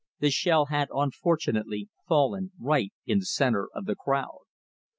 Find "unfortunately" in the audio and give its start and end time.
0.91-1.87